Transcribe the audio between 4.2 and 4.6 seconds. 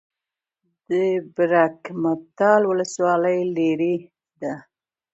ده